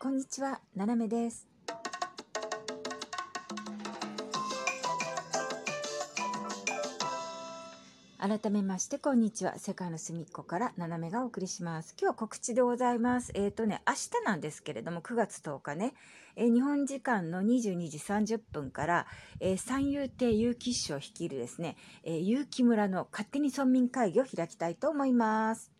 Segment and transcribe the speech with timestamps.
[0.00, 1.48] こんにちは、ななめです。
[8.16, 9.58] 改めまして、こんにちは。
[9.58, 11.96] 世界の隅っこからななめがお送りします。
[12.00, 13.32] 今日は告知でございます。
[13.34, 15.94] えっ、とね、明日なんですけれども、9月10日ね、
[16.36, 19.06] えー日本時間の22時30分から、
[19.40, 25.77] えー三遊亭結城師匠率いるですね、えー結城村の勝手に村民会議を開きたいと思います。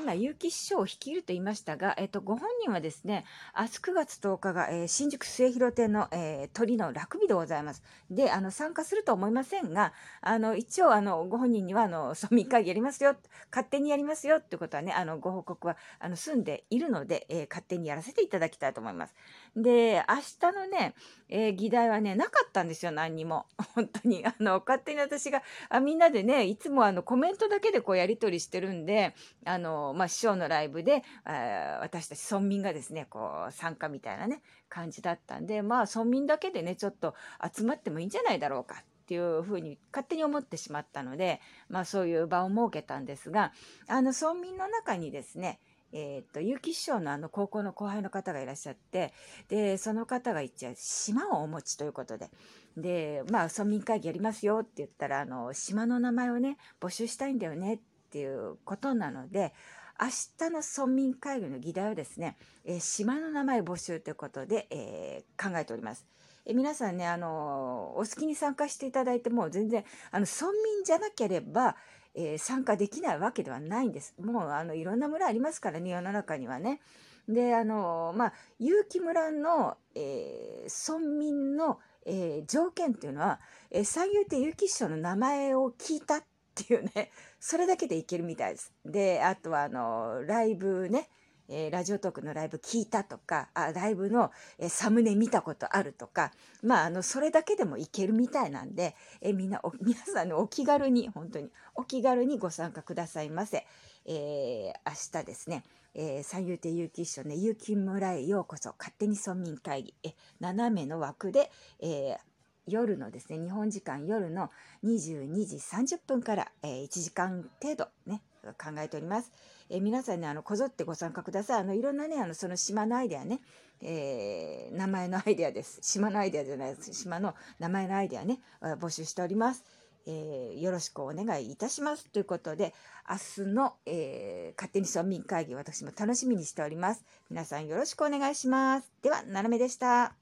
[0.00, 7.82] 今、結城師匠を率いると言いましたが、えっと、ご本人はですね、明日9月10日が、えー新宿末広亭の、えー鳥の楽日でございます。
[8.10, 13.14] で、あの、参加すると思いませんが、あの、一応、あの、ご本人には、あの、 村民会議やりますよ、
[13.50, 19.14] 勝手にやりますよってことはね、あの、ご報告は、あの、済んでいるので、えー勝手にやらせていただきたいと思います。
[19.54, 20.16] で、明
[20.50, 20.94] 日のね、
[21.28, 23.44] えー議題はね、なかったんですよ、何にも。
[23.74, 24.24] 本当に。
[24.24, 37.14] あの、勝手に私が、あみんなでね、いつもあの、コメントだけでこう、やり取りしてるんで、あの、まあ、師匠のライブで、あー私たち村民がですね、こう、参加みたいなね、感じだったんで、まあ、村民だけでね、ちょっと
[37.54, 43.52] 集まってもいいんじゃないだろうかっていうふうに勝手に思ってしまったので、まあ、そういう場を設けたんですが、
[43.88, 45.60] あの、村民の中にですね、
[45.92, 49.12] えーっと、結城師匠のあの高校の後輩の方がいらっしゃって、
[49.48, 52.30] で、その方が一応島をお持ちということで、
[52.76, 59.54] で、まあ、村民会議やりますよって言ったら、あの、島の名前をね、募集したいんだよねってていうことなので、
[60.00, 60.06] 明
[60.48, 66.06] 日の村民会議の議題はですね、えー島の名前募集ということで、えー考えております。
[66.46, 71.76] えー皆さんね、あのお好きに参加していただいても全然、あの、村民じゃなければ、
[72.14, 74.14] えー参加できないわけではないんです。
[74.18, 76.80] もう、あの、いろんな村ありますからね、世の中にはね。
[77.28, 83.38] で、あのまあ、結城村の、えー村民の、えー条件っていうのは、
[83.70, 88.72] え三遊亭結城師匠の名前を聞いたっっていうね、 それだけでいけるみたいです。
[88.84, 91.08] で、あとは、あの、ライブね、
[91.48, 103.66] えーラジオトークのライブ聞いたとか、あライブの、えーサムネ見たことあるとか、まあ、あの、それだけでもいけるみたいなんで、えーみんなお、 皆さんのお気軽に、本当に、お気軽にご参加くださいませ。
[104.06, 111.50] えー明日ですね、えー三遊亭結城師匠ね、結城村へようこそ、勝手に村民会議、え、斜めの枠で、
[111.80, 112.29] えー
[112.70, 114.50] 夜のですね、日本時間夜の
[114.84, 119.32] 22時30分から、えー1時間程度ね、考えております。
[119.68, 121.60] えー皆さんね、あの、こぞってご参加ください。
[121.60, 123.40] あの、いろんなね、あの、その島のアイデアね、
[123.82, 125.78] えー名前のアイデアです。
[125.82, 126.94] 島のアイデアじゃないです。
[126.94, 129.64] 島の名前のアイデアね、募集しております。
[130.06, 132.08] えーよろしくお願いいたします。
[132.10, 132.74] ということで、
[133.08, 137.04] 明日の、えー勝手に村民会議、私も楽しみにしております。
[137.30, 138.92] 皆さんよろしくお願いします。
[139.02, 140.19] では、ななめでした。